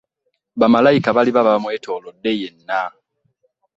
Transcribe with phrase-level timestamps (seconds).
[0.59, 2.79] Ba malayika baliba bamwetoolodde yenna.